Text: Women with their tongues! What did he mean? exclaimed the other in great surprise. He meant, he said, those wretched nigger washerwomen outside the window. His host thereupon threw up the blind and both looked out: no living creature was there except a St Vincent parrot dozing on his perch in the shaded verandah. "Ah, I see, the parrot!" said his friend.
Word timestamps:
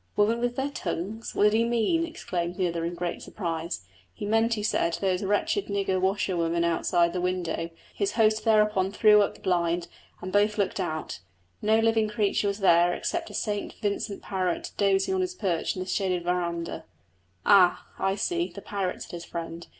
Women 0.15 0.39
with 0.39 0.55
their 0.55 0.71
tongues! 0.71 1.35
What 1.35 1.43
did 1.43 1.53
he 1.53 1.63
mean? 1.63 2.07
exclaimed 2.07 2.55
the 2.55 2.67
other 2.67 2.83
in 2.85 2.95
great 2.95 3.21
surprise. 3.21 3.85
He 4.11 4.25
meant, 4.25 4.55
he 4.55 4.63
said, 4.63 4.97
those 4.99 5.21
wretched 5.23 5.67
nigger 5.67 6.01
washerwomen 6.01 6.63
outside 6.63 7.13
the 7.13 7.21
window. 7.21 7.69
His 7.93 8.13
host 8.13 8.43
thereupon 8.43 8.91
threw 8.91 9.21
up 9.21 9.35
the 9.35 9.41
blind 9.41 9.87
and 10.19 10.33
both 10.33 10.57
looked 10.57 10.79
out: 10.79 11.19
no 11.61 11.77
living 11.79 12.07
creature 12.09 12.47
was 12.47 12.61
there 12.61 12.95
except 12.95 13.29
a 13.29 13.35
St 13.35 13.73
Vincent 13.79 14.23
parrot 14.23 14.71
dozing 14.75 15.13
on 15.13 15.21
his 15.21 15.35
perch 15.35 15.75
in 15.75 15.83
the 15.83 15.87
shaded 15.87 16.23
verandah. 16.23 16.83
"Ah, 17.45 17.85
I 17.99 18.15
see, 18.15 18.47
the 18.51 18.59
parrot!" 18.63 19.03
said 19.03 19.11
his 19.11 19.25
friend. 19.25 19.67